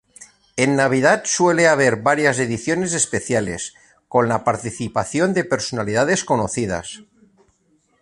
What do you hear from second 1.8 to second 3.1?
varias ediciones